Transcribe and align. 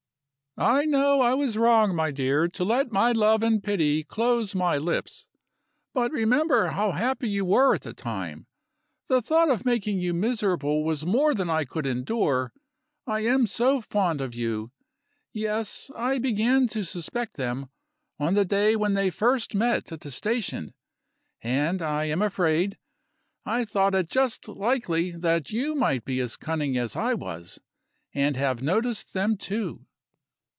"I 0.57 0.83
know 0.83 1.21
I 1.21 1.33
was 1.33 1.57
wrong, 1.57 1.95
my 1.95 2.11
dear, 2.11 2.49
to 2.49 2.65
let 2.65 2.91
my 2.91 3.13
love 3.13 3.41
and 3.41 3.63
pity 3.63 4.03
close 4.03 4.53
my 4.53 4.77
lips. 4.77 5.25
But 5.93 6.11
remember 6.11 6.67
how 6.71 6.91
happy 6.91 7.29
you 7.29 7.45
were 7.45 7.73
at 7.73 7.83
the 7.83 7.93
time. 7.93 8.47
The 9.07 9.21
thought 9.21 9.49
of 9.49 9.63
making 9.63 9.99
you 9.99 10.13
miserable 10.13 10.83
was 10.83 11.05
more 11.05 11.33
than 11.33 11.49
I 11.49 11.63
could 11.63 11.85
endure 11.87 12.51
I 13.07 13.21
am 13.21 13.47
so 13.47 13.79
fond 13.79 14.19
of 14.19 14.35
you! 14.35 14.73
Yes; 15.31 15.89
I 15.95 16.19
began 16.19 16.67
to 16.67 16.83
suspect 16.83 17.35
them, 17.37 17.69
on 18.19 18.33
the 18.33 18.43
day 18.43 18.75
when 18.75 18.93
they 18.93 19.09
first 19.09 19.55
met 19.55 19.89
at 19.93 20.01
the 20.01 20.11
station. 20.11 20.73
And, 21.41 21.81
I 21.81 22.03
am 22.05 22.21
afraid, 22.21 22.77
I 23.45 23.63
thought 23.63 23.95
it 23.95 24.09
just 24.09 24.49
likely 24.49 25.11
that 25.11 25.51
you 25.51 25.75
might 25.75 26.03
be 26.03 26.19
as 26.19 26.35
cunning 26.35 26.75
as 26.77 26.93
I 26.97 27.13
was, 27.13 27.61
and 28.13 28.35
have 28.35 28.61
noticed 28.61 29.13
them, 29.13 29.37
too." 29.37 29.85